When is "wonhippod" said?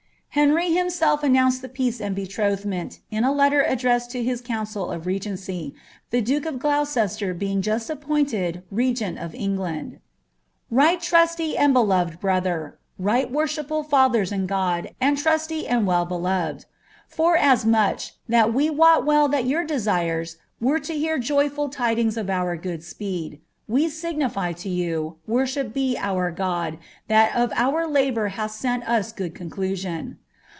25.29-25.73